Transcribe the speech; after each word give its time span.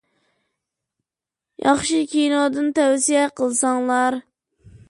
ياخشى 1.65 2.01
كىنودىن 2.15 2.75
تەۋسىيە 2.81 3.29
قىلساڭلار. 3.41 4.23